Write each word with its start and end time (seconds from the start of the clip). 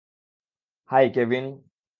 High, 0.89 1.05
Kevin. 1.13 1.45